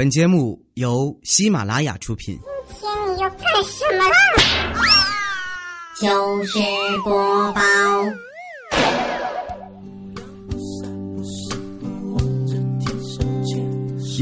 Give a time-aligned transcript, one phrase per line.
[0.00, 2.38] 本节目由喜马拉雅出品。
[2.80, 4.16] 今天你要干什么啦？
[6.00, 6.58] 就是
[7.04, 7.60] 播报。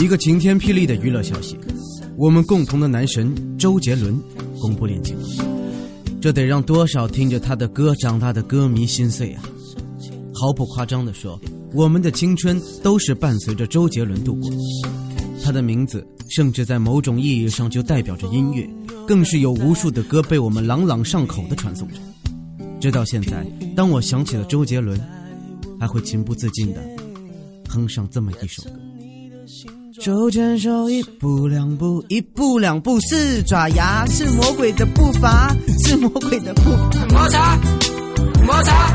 [0.03, 1.56] 一个晴天霹雳的娱乐消息，
[2.16, 4.20] 我们共同的男神周杰伦
[4.60, 5.16] 公布恋情，
[6.20, 9.45] 这得让多少听着他的歌长大的歌迷心碎啊！
[10.34, 11.40] 毫不夸张地说，
[11.72, 14.50] 我们的青春都是伴随着周杰伦度过
[15.49, 15.53] 的。
[15.53, 18.69] 他的名字甚至在某种意义上就代表着音乐，
[19.06, 21.95] 更是有无数的歌被我们朗朗上口的传颂着。
[22.79, 25.01] 直到现在，当我想起了周杰伦，
[25.80, 26.83] 还会情不自禁的
[27.66, 28.70] 哼上这么一首歌。
[30.03, 35.56] 手牵手，一步两步，一步两步，四爪牙是魔鬼的步伐，
[35.87, 37.06] 是魔鬼的步伐。
[37.09, 37.59] 摩擦，
[38.45, 38.92] 摩擦。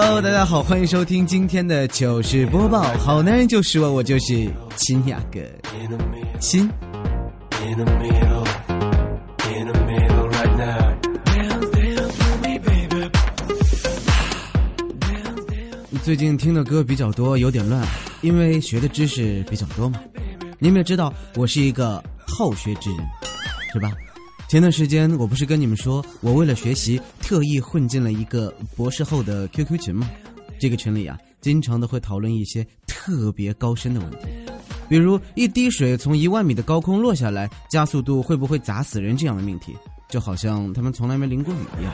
[0.00, 2.82] hello 大家好欢迎收听今天的糗事播报。
[2.98, 5.40] 好男人就是我我就是亲雅阁
[6.38, 6.70] 亲。
[16.04, 17.84] 最近听的歌比较多有点乱
[18.22, 20.00] 因为学的知识比较多嘛。
[20.60, 23.00] 你们也知道我是一个好学之人
[23.72, 23.90] 是吧？
[24.48, 30.08] 前段时间我不是跟你们说，我为了学习特意混进了一个博士后的 QQ 群吗？
[30.58, 34.16] 这个群里啊，经常的会讨论一些特别高深的问题，
[34.88, 39.76] 比如一滴水从一万米的高空落下来，加速度会不会砸死人这样的命题，
[40.08, 41.92] 就好像他们从来没淋过雨一样。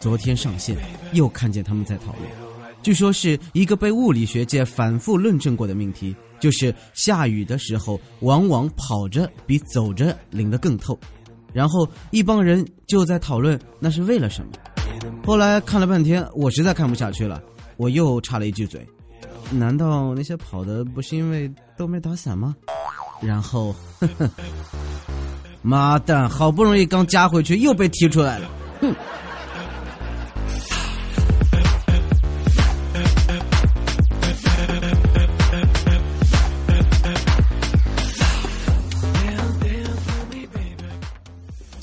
[0.00, 0.74] 昨天上线，
[1.12, 2.45] 又看见他们在讨论，
[2.86, 10.96] 据说是一个被物理学界反复论证过的命题，就是下雨的时候，往往跑着比走着淋得更透。
[11.52, 14.52] 然后一帮人就在讨论那是为了什么。
[15.24, 17.42] 后来看了半天，我实在看不下去了，
[17.76, 18.86] 我又插了一句嘴：
[19.50, 22.54] 难道那些跑的不是因为都没打伞吗？
[23.20, 24.30] 然后，呵 呵，
[25.60, 28.48] 妈蛋，好不容易刚加回去，又被踢出来了。
[28.80, 28.94] 哼！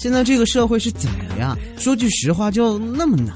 [0.03, 1.58] 现在这个社会是怎么样？
[1.78, 3.34] 说句实话，就那么难？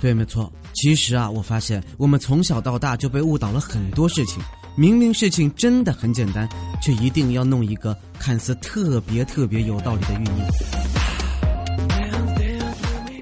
[0.00, 0.52] 对，没错。
[0.72, 4.42] 其实啊，我发现我们从小到大就被误导了很多事情。
[4.74, 6.48] 明明事情真的很简单，
[6.82, 10.42] 却一定要弄一个看似特别特别有道理的寓意。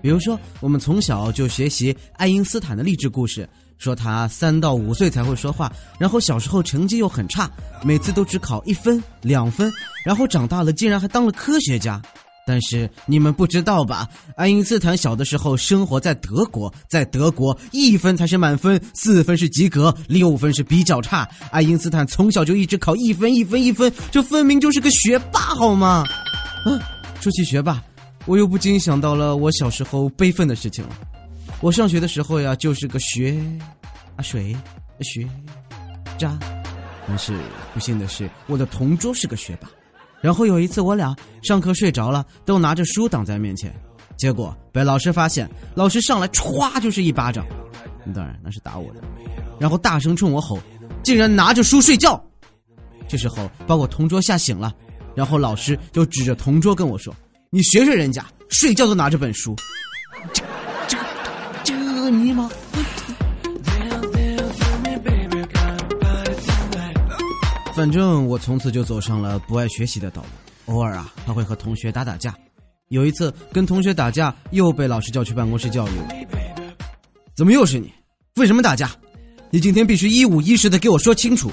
[0.00, 5.70] 比如说，我们从小就学习爱因斯坦的励志故事，说他三到五岁才会说话，
[6.00, 7.50] 然后小时候成绩又很差，
[7.84, 9.70] 每次都只考一分、两分，
[10.02, 12.00] 然后长大了竟然还当了科学家。
[12.46, 14.08] 但是你们不知道吧？
[14.36, 21.26] 爱因斯坦小的时候生活在德国，在德国一分才是满分，四分是及格，六分是比较差。
[21.50, 26.04] 爱因斯坦从小就一直考一分、一分、一分，这分明就是个学霸，好吗？
[26.66, 26.68] 啊，
[27.20, 27.82] 说起学霸，
[28.26, 30.90] 我又不禁想到了我小时候悲愤的事情了。
[31.60, 33.42] 我上学的时候呀，就是个学
[34.16, 34.54] 啊水
[35.00, 35.26] 学
[36.18, 36.38] 渣，
[37.08, 37.34] 但是
[37.72, 39.68] 不幸的是，我的同桌是个学霸。
[40.24, 43.70] 然后有一次，我俩上课睡着了，都拿着书挡在面前，
[44.16, 47.44] 结果被老师发现，老师上来歘就是一巴掌，
[48.14, 49.02] 当然那是打我的，
[49.60, 50.58] 然后大声冲我吼，
[51.02, 52.18] 竟然拿着书睡觉。
[53.06, 54.74] 这时候把我同桌吓醒了，
[55.14, 57.14] 然后老师就指着同桌跟我说
[57.52, 59.54] ：“你学学人家，睡觉都拿着本书。”
[60.32, 60.42] 这
[60.88, 60.96] 这
[61.64, 62.50] 这尼玛！
[67.74, 72.32] 反正我从此就走上了不爱学习的道路，偶尔啊还会和同学打打架。
[72.88, 75.90] 有一次跟同学打架，又被老师叫去办公室教育。
[77.34, 77.92] 怎么又是你？
[78.36, 78.92] 为什么打架？
[79.50, 81.50] 你今天必须一五一十的给我说清楚。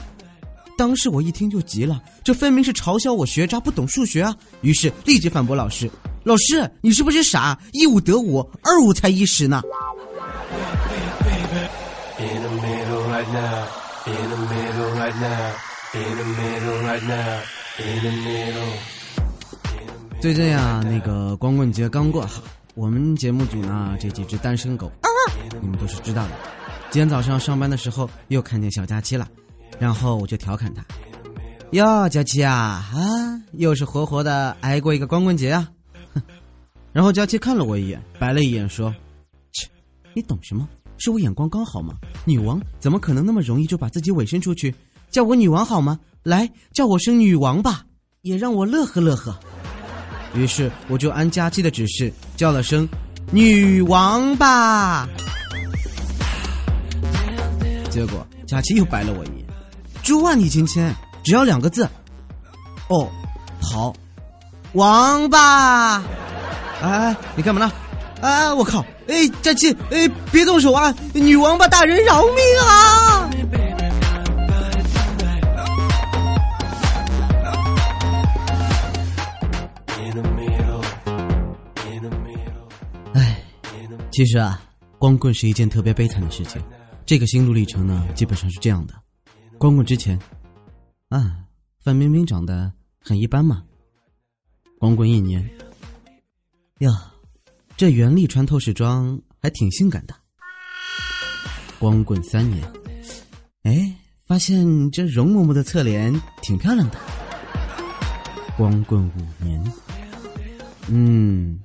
[0.78, 4.36] 当时我一听就急了，这分明是嘲笑我学渣不懂数学啊！
[4.62, 5.90] 于是立即反驳老师
[6.24, 7.58] ：“老师，你是不是傻？
[7.74, 9.64] 一五得五，二五才一十呢。”
[12.20, 13.66] In the middle right now.
[14.06, 15.71] In the middle right now.
[15.94, 17.42] In the middle right now.
[17.78, 18.72] In the middle.
[20.22, 22.26] 最近呀，那个光棍节刚过，
[22.76, 24.90] 我们节目组呢这几只单身狗，
[25.62, 26.32] 你们都是知道的。
[26.92, 29.28] 今天早上上班的时候又看见小佳期了，
[29.80, 30.82] 然后我就调侃他
[31.72, 35.70] ：“哟，佳期啊，啊，又是活活的挨过一个光棍节啊！”
[36.16, 36.24] 哼。
[36.94, 38.96] 然后佳期看了我一眼，白了一眼说
[39.52, 39.68] ：“切，
[40.14, 40.70] 你懂什么？
[40.98, 41.96] 是我眼光刚好吗？
[42.24, 44.74] 女王怎么可能那么容易就把自己委身出去？
[45.12, 46.00] 叫我女王好吗？
[46.24, 47.84] 来，叫我声女王吧，
[48.22, 49.38] 也让我乐呵乐呵。”
[50.34, 52.88] 于是我就按佳期的指示叫了声
[53.32, 55.08] “女王吧”，
[57.92, 59.46] 结果佳琪又白了我一眼
[60.02, 61.88] ：“猪啊你今天只要两个字。”
[62.88, 63.10] 哦，
[63.62, 63.94] 好，
[64.74, 66.02] 王八！
[66.82, 67.72] 哎，你干嘛呢？
[68.22, 68.86] 哎，我靠！
[69.08, 70.94] 哎，佳琪，哎，别动手啊！
[71.14, 72.36] 女王八大人饶命
[72.66, 73.11] 啊！
[84.12, 84.62] 其实啊，
[85.00, 86.62] 光棍是一件特别悲惨的事情。
[87.06, 88.94] 这个心路历程呢，基本上是这样的：
[89.58, 90.20] 光棍之前，
[91.10, 91.38] 啊，
[91.80, 93.64] 范冰冰长得很一般嘛。
[94.78, 95.42] 光棍一年，
[96.80, 96.90] 呀，
[97.78, 100.14] 这袁立穿透视装还挺性感的。
[101.80, 102.62] 光棍三年，
[103.64, 107.00] 哎，发现这容嬷嬷的侧脸挺漂亮的。
[108.58, 109.74] 光棍五年，
[110.90, 111.60] 嗯，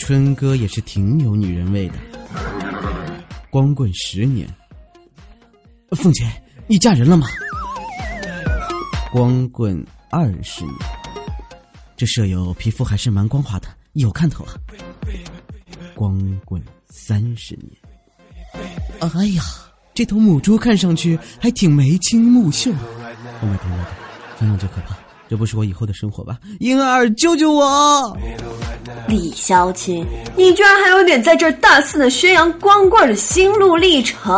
[0.00, 1.94] 春哥也是挺有女人味的。
[3.50, 4.48] 光棍十年，
[5.90, 6.24] 凤姐，
[6.66, 7.28] 你嫁人了吗？
[9.12, 10.74] 光棍二十年，
[11.96, 14.54] 这舍友皮肤还是蛮光滑的，有看头啊。
[15.94, 17.76] 光棍三十年，
[19.00, 19.42] 哎呀，
[19.92, 22.72] 这头母猪看上去还挺眉清目秀。
[22.72, 23.86] Oh my god，
[24.38, 24.96] 想想就可怕，
[25.30, 26.36] 这不是我以后的生活吧？
[26.58, 28.18] 婴儿，救救我！
[29.06, 30.04] 李潇钦，
[30.34, 34.36] 你居然还有脸在这儿大肆的宣扬光棍的心路历程？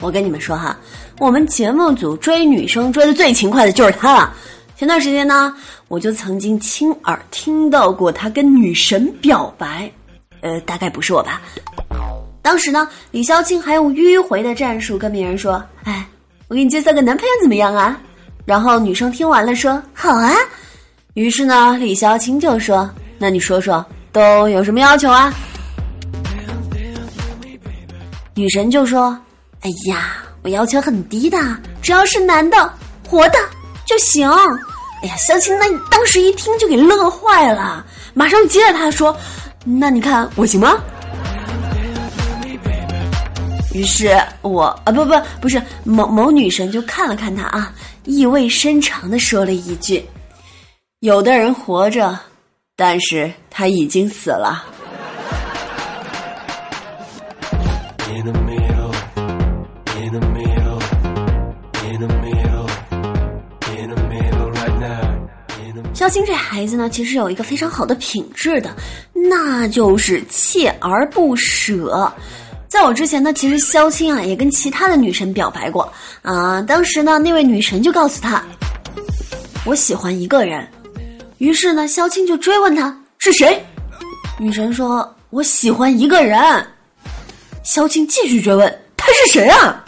[0.00, 0.78] 我跟你们说哈，
[1.18, 4.34] 我们节目组追女生追的最勤快的就是他了。
[4.76, 5.56] 前段时间呢，
[5.88, 9.90] 我就曾经亲耳听到过他跟女神表白，
[10.42, 11.40] 呃，大概不是我吧。
[12.42, 16.06] 当时呢，李潇钦还用迂回的战术跟别人说：“哎，
[16.48, 17.98] 我给你介绍个男朋友怎么样啊？”
[18.44, 20.34] 然后女生听完了说：“好啊。”
[21.14, 25.32] 于是呢，李潇青就说：“那你说说都有什么要求啊？”
[28.34, 29.16] 女神就说
[29.60, 31.38] ：“哎呀，我要求很低的，
[31.82, 32.72] 只要是男的
[33.06, 33.38] 活的
[33.84, 34.28] 就行。”
[35.02, 37.84] 哎呀，萧青那当时一听就给乐坏了，
[38.14, 39.14] 马上接着他说
[39.64, 40.78] ：“那你看我行吗？”
[43.74, 47.72] 于是我啊不不不是某某女神就看了看他啊，
[48.04, 50.04] 意味深长的说了一句
[51.00, 52.18] ：“有的人活着，
[52.74, 54.64] 但是他已经死了。”
[65.94, 68.74] 肖青这孩子呢，其实有一个非常好的品质的，
[69.12, 72.12] 那就是锲而不舍。
[72.72, 75.92] 在我之前呢，其实萧青啊也跟其他的女神表白过
[76.22, 76.62] 啊。
[76.62, 78.42] 当时呢，那位女神就告诉他
[79.66, 80.66] ：“我喜欢一个人。”
[81.36, 83.62] 于是呢，萧青就追问他是谁。
[84.38, 86.40] 女神说：“我喜欢一个人。”
[87.62, 89.84] 萧青继续追问：“他是谁啊？”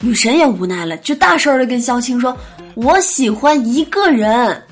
[0.00, 2.34] 女神也无奈了，就大声的跟萧青说
[2.74, 4.62] ：“我喜欢一个人。”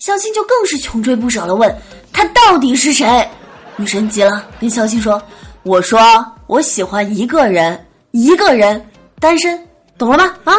[0.00, 1.70] 萧青就更是穷追不舍的，问
[2.14, 3.28] 他到底是谁？
[3.76, 5.22] 女神急了，跟萧青说
[5.62, 6.00] ：“我说
[6.46, 8.84] 我喜欢一个人，一个人，
[9.20, 9.58] 单身，
[9.98, 10.52] 懂了吗？
[10.52, 10.54] 啊？”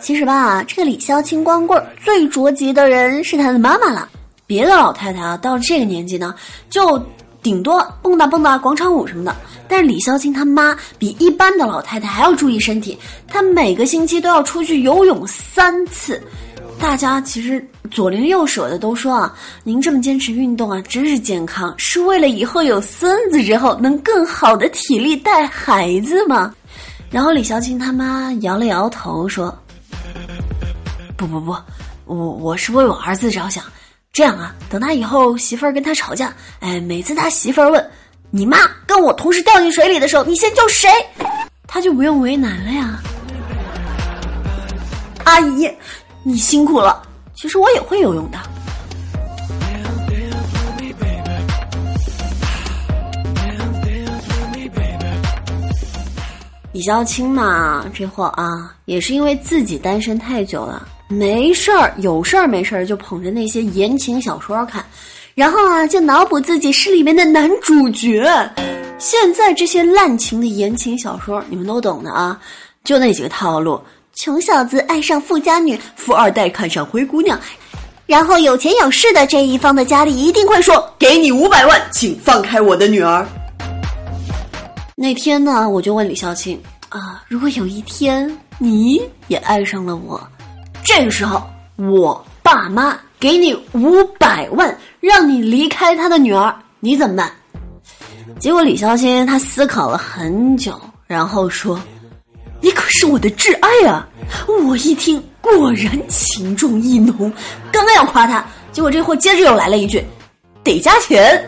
[0.00, 4.06] 其实吧，这个李潇钦光棍最着急的人是他的妈妈了。
[4.46, 6.34] 别的老太太啊，到了这个年纪呢，
[6.68, 7.02] 就
[7.42, 9.34] 顶多蹦跶蹦跶广场舞什么的。
[9.66, 16.22] 但是李潇钦他妈比一般的老太太还要注意身体，她每个星期都要出去游泳三次。
[16.84, 26.54] 大家其实左邻右舍的都说啊，您这么坚持运动啊，真是健康，是为了以后有孙子之后能更好的体力带孩子吗？
[27.10, 29.58] 然后李小青他妈摇了摇头说
[31.16, 31.56] ：“不不不，
[32.04, 33.64] 我我是为我儿子着想。
[34.12, 37.90] 这样啊，等他以后媳妇儿跟他吵架，哎，每次他媳妇儿问
[38.30, 40.90] 你妈跟我同时掉进水里的时候，你先救谁，
[41.66, 43.00] 他就不用为难了呀。
[45.24, 45.66] 阿姨，
[46.24, 47.02] 你辛苦了。
[47.34, 48.38] 其实我也会游泳的。
[56.72, 64.84] 李潇青嘛，这货啊，也是因为自己单身太久了，没事儿，有事儿没事儿就捧着那些言情小说看，
[65.36, 68.28] 然后啊，就脑补自己是里面的男主角。
[68.98, 72.40] 现在这些滥情的言情小说，你们都懂的啊，
[72.82, 73.80] 就那几个套路：
[74.14, 77.38] 穷小子爱上富家女，富二代看上灰姑娘，
[78.06, 83.26] 然后有钱有势的这一方的家里一定会说：“给你五百万，请放开我的女儿。”
[84.94, 86.56] 那天呢，我就问李潇钦
[86.90, 90.20] 啊，如果有一天你也爱上了我，
[90.84, 91.42] 这个时候
[91.76, 97.32] 我爸妈给你五百万，让你离开他的女儿，你怎么办？
[98.38, 101.80] 结果李孝钦他思考了很久，然后说
[102.64, 104.08] ：“你可是我的挚爱啊！”
[104.66, 107.30] 我一听，果然情重意浓，
[107.70, 108.42] 刚刚要夸他，
[108.72, 110.02] 结果这货接着又来了一句
[110.64, 111.46] ：“得加钱。”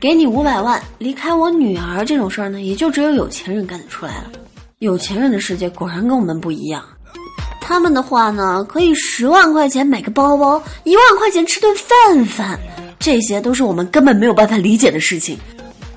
[0.00, 4.30] 给你五百万，离开我女儿这种事儿呢，也就只有有钱人干得出来了。
[4.78, 6.82] 有钱人的世界果然跟我们不一样。
[7.60, 12.58] 他们的话呢，可以十万块钱买个包包，一万块钱吃顿饭饭，
[12.98, 15.38] 这些都是我们根本没有办法理解的事情。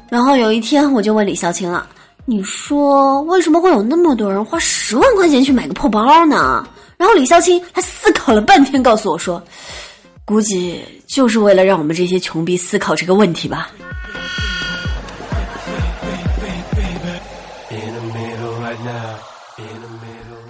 [0.10, 1.88] 然后有一天，我就问李孝钦了
[2.25, 9.42] ：“你说为什么会有那么多人花十万块钱去买个破包呢？”然后李孝钦他思考了半天，告诉我说
[10.25, 13.70] ：“估计就是为了让我们这些穷逼思考这个问题吧。”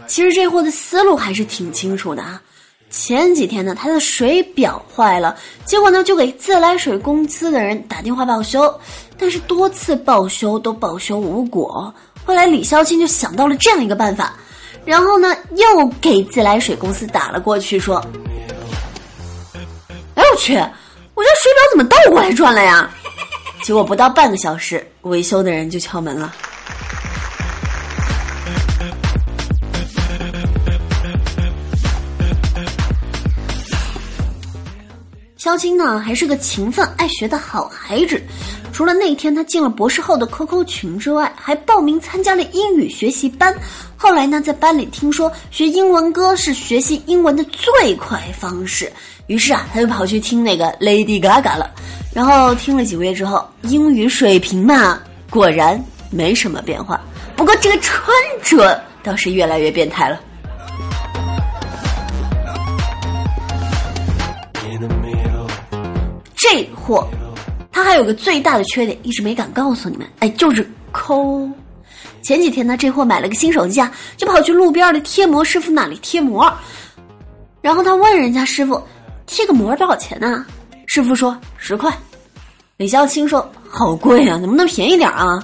[0.08, 2.42] 其实这货的思路还是挺清楚的啊。
[2.90, 8.74] 前几天呢，他的水表坏了，结果呢就给自来水公司的人打电话报修，
[9.20, 11.94] 但是多次报修都报修无果。
[12.26, 14.34] 后来李孝清就想到了这样一个办法，
[14.86, 17.98] 然后呢又给自来水公司打了过去，说
[20.16, 22.90] ：“哎我去，我这水表怎么倒过来转了呀？”
[23.62, 26.34] 结果不到半个小时，维修的人就敲门了。
[35.50, 38.22] 肖钦呢，还是个勤奋爱学的好孩子。
[38.72, 43.52] 除了那天他进了博士后的 QQ 群之外，还报名参加了英语学习班。
[43.98, 48.94] 后来呢，在班里听说学英文歌是学习英文的最快方式，
[49.26, 51.72] 于是啊，他就跑去听那个 Lady Gaga 了。
[52.14, 55.02] 然后听了几个月之后，英语水平嘛，
[55.32, 57.02] 果然没什么变化。
[57.36, 60.20] 不过这个穿着倒是越来越变态了。
[66.40, 67.06] 这货，
[67.72, 71.50] 他还有个最大的缺点，一直没敢告诉你们，哎，就是抠。
[72.22, 76.52] 前几天呢，这货买了个新手机啊，就跑去路边的贴膜师傅那里贴膜，
[77.62, 78.82] 然后他问人家师傅，
[79.26, 80.46] 贴个膜多少钱呢？
[80.86, 81.94] 师傅说十块。
[82.78, 85.44] 李孝钦说好贵啊，能不能便宜点啊？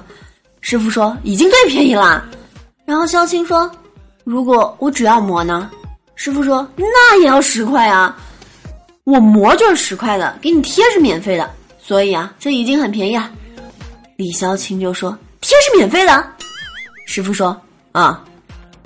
[0.62, 2.24] 师傅说已经最便宜啦。
[2.86, 3.70] 然后孝钦说，
[4.24, 5.70] 如果我只要膜呢？
[6.14, 8.16] 师傅说那也要十块啊。
[9.06, 11.48] 我膜就是十块的，给你贴是免费的，
[11.80, 13.30] 所以啊，这已经很便宜啊。
[14.16, 16.26] 李潇青就说：“贴是免费的。”
[17.06, 17.56] 师傅说
[17.92, 18.24] ：“啊。”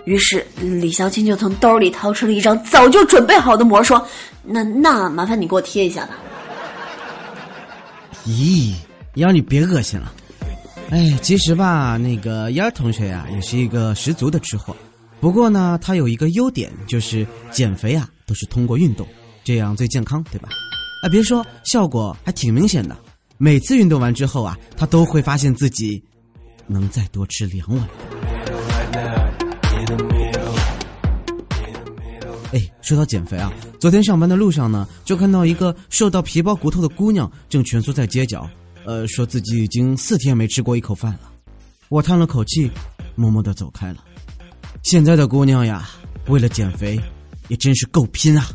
[0.05, 4.07] 于是李潇青就从兜里掏出了一张早就准备好的膜，说
[4.45, 6.11] ：“那那麻烦你给我贴一下吧。
[8.27, 8.75] 咦，
[9.15, 10.13] 燕儿你别恶心了。
[10.91, 14.77] 哎，其实吧，那个燕儿同学呀、也是一个十足的吃货。
[15.19, 19.07] 不过呢，他有一个优点，就是减肥啊都是通过运动，
[19.45, 20.49] 这样最健康，对吧？
[21.03, 22.97] 啊，别说，效果还挺明显的。
[23.39, 26.03] 每次运动完之后啊，他都会发现自己
[26.67, 27.89] 能再多吃两碗。
[32.53, 38.47] 哎，说到减肥啊，昨天上班的路上呢，就看到一个瘦到皮包骨头的姑娘正蜷缩在街角，
[38.85, 41.31] 呃，说自己已经四天没吃过一口饭了。
[41.89, 42.71] 我叹了口气，
[43.15, 44.05] 默默的走开了。
[44.83, 45.89] 现在的姑娘呀，
[46.27, 47.01] 为了减肥，
[47.49, 48.47] 也真是够拼啊！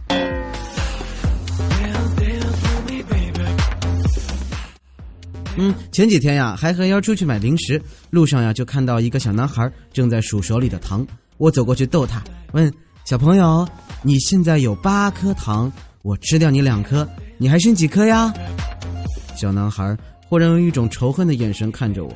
[5.58, 11.06] 嗯，前几天呀，还和幺出去买零食，路上呀就看到一个小男孩正在数手里的糖。
[11.38, 12.72] 我走过去逗他，问
[13.04, 13.68] 小朋友
[14.04, 15.72] ：“你现在有八颗糖，
[16.02, 17.08] 我吃掉你两颗，
[17.38, 18.34] 你还剩几颗呀？”
[19.36, 19.98] 小男孩
[20.28, 22.14] 忽然用一种仇恨的眼神看着我：“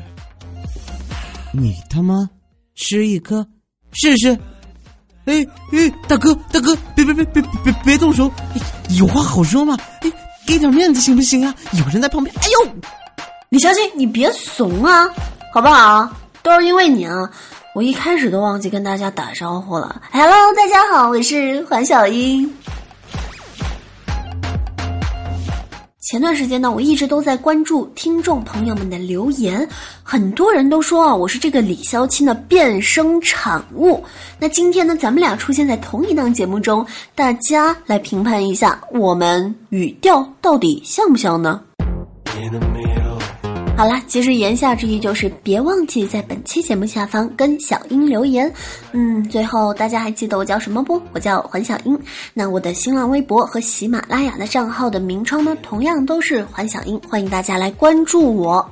[1.52, 2.30] 你他妈
[2.76, 3.46] 吃一颗
[3.92, 4.38] 试试？”
[5.26, 8.32] 哎哎，大哥大哥，别别别别别别动手！
[8.98, 9.78] 有话好说嘛！
[10.02, 10.12] 哎，
[10.48, 11.54] 给点面子行不行啊？
[11.74, 12.36] 有人在旁边。
[12.38, 12.72] 哎呦！
[13.50, 15.10] 李小姐，你别怂啊，
[15.52, 16.08] 好不好？
[16.44, 17.28] 都是因为你啊！
[17.74, 20.04] 我一开始都忘记跟大家打招呼了。
[20.12, 22.48] Hello，大家好，我是黄小英。
[26.00, 29.68] 前段时间呢，我一直都在关注听众朋友们的留言，
[30.04, 34.04] 很多人都说啊，我是这个李潇钦的变声产物。
[34.38, 41.60] 那今天呢，咱们俩出现在同一档节目中，大家来评判一下，我们语调到底像不像呢
[42.40, 42.99] ？In the.
[43.80, 48.52] 好啦，其实言下之意就是别忘记在本期节目下方跟小英留言。
[48.92, 51.02] 嗯，最后大家还记得我叫什么不？
[51.14, 51.98] 我叫环小英。
[52.34, 58.70] 那我的新浪微博和喜马拉雅的账号的名称呢，同样都是环小英，欢迎大家来关注我。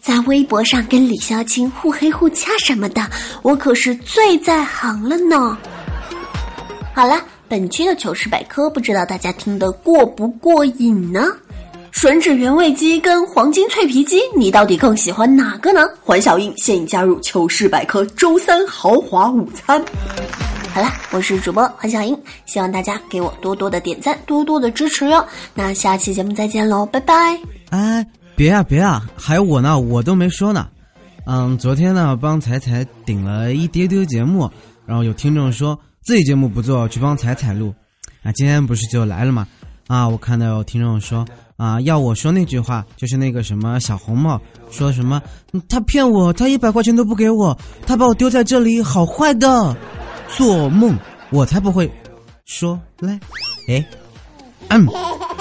[0.00, 3.08] 在微博上跟李潇钦互黑互掐什么的，
[3.42, 5.56] 我可是最在行了呢。
[6.92, 11.24] 好了，本期的糗事百科，不知道大家听得过不过瘾呢？
[11.92, 15.82] 吮指原味鸡跟黄金脆皮鸡，你到底更喜欢哪个呢？
[16.00, 19.80] 黄小英现已加入糗事百科周三豪华午餐。
[20.72, 25.24] 好了，我是主播黄小英，希望大家给我多多的点赞，多多的支持哟。
[25.54, 27.38] 那下期节目再见喽，拜拜。
[27.68, 30.66] 哎，别啊别啊，还有我呢，我都没说呢。
[31.26, 34.50] 嗯，昨天呢帮彩彩顶了一丢丢节目，
[34.86, 37.72] 然后有听众说自己节目不做，去帮彩彩录。
[38.22, 39.46] 啊，今天不是就来了吗？
[39.88, 41.24] 啊，我看到有听众说
[41.62, 45.22] 啊，要我说那句话，就是那个什么小红帽说什么，
[45.68, 49.76] 他骗我，他一百块钱都不给我，他把我丢在这里，好坏的。
[50.36, 50.98] 做梦，
[51.30, 51.88] 我才不会
[52.46, 53.20] 说来，
[53.68, 53.86] 哎，
[54.70, 54.84] 嗯，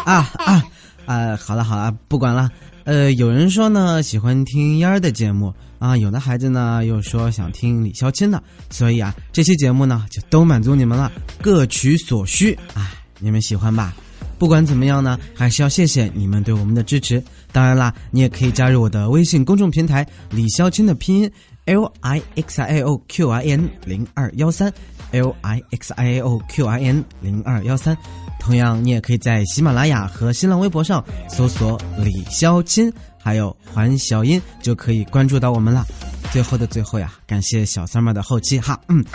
[0.05, 0.63] 啊啊
[1.07, 1.35] 啊！
[1.37, 2.47] 好了好了，不管了。
[2.83, 11.11] 呃，有人说呢喜欢听烟儿的节目啊，有的孩子呢又说想听李霄钦的，所以啊，这期节目呢就都满足你们了，
[11.41, 12.55] 各取所需。
[12.75, 13.95] 哎，你们喜欢吧？
[14.41, 17.24] 不管怎么样呢，还是要谢谢你们对我们的支持。
[17.51, 21.31] 当然啦，你也可以加入我的微信公众平台李潇钦的拼音。
[21.65, 24.74] L I X I A O Q I N 零二幺三
[25.12, 27.95] ，L I X I A O Q I N 零二幺三。
[28.39, 35.86] 同样，你也可以在喜马拉雅和新浪微博上搜索李潇钦，还有黄小音，就可以关注到我们了。
[36.31, 39.05] 最后的最后呀，感谢小三们的后期哈，嗯，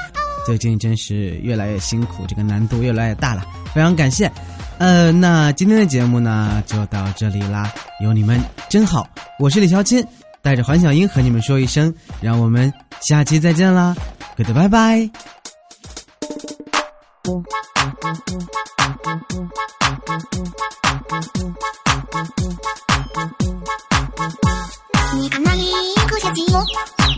[0.46, 4.30] 最近真是越来越辛苦，这个难度越来越大了，非常感谢。
[4.78, 10.06] 呃，那今天的节目呢，就到这里啦，有你们真好，我是李潇钦。
[10.42, 13.96] 带着黄小英和你们说一声，让我们下期再见啦
[14.36, 15.10] ，good 拜拜。
[25.14, 26.42] 你看那里有个小鸡，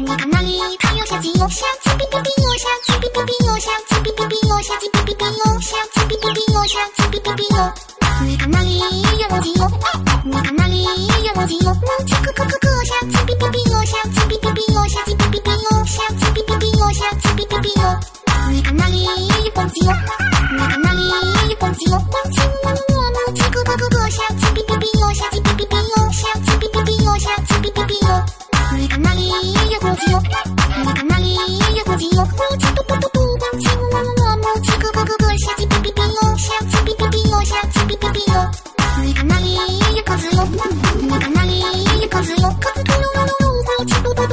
[0.01, 1.47] 你看那里它有小鸡哟，
[5.61, 7.73] 下金哔哔哔哟，下金哔哔哔哟，
[8.25, 9.69] 你看那里有母鸡哟，
[10.25, 17.99] 你看那里有母鸡哟，母鸡咯咯咯咯，下金哔哔哔哟，下金哔哔哔哟，下金哔哔哔哟，下金哔哔哔哟，下金哔哔哔哟，
[18.53, 19.03] 你看那里
[19.45, 19.93] 有公鸡哟，
[20.53, 21.03] 你看那里
[21.51, 28.25] 有公鸡哟，公鸡喔喔喔喔，鸡咯咯咯咯，下金哔哔哔哟，下金哔哔哔哟，下金哔哔哔哟，下金哔哔哔哟，
[28.79, 31.35] 你看那里有公鸡哟，你看那里
[31.75, 35.18] 有公鸡哟，母鸡嘟嘟嘟嘟，公鸡喔喔喔喔，母鸡咯咯咯。
[38.19, 40.45] 你看哪里也有鸽子哟，
[41.01, 44.29] 你看哪里也有鸽子哟，鸽子突噜噜噜噜呼噜鸡哔哔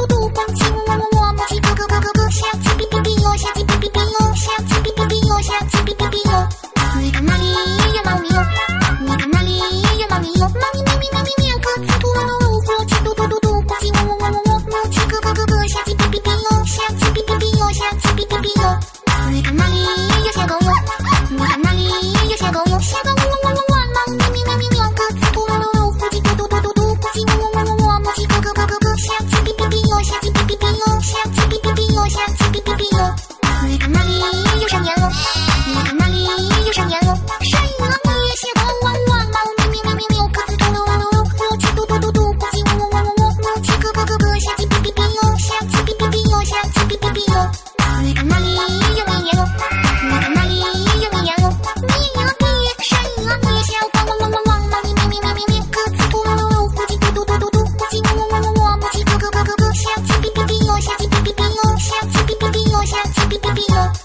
[62.86, 64.05] 小鸡哔哔哔哟。